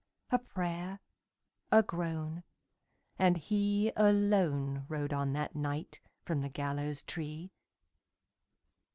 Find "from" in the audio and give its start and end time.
6.25-6.41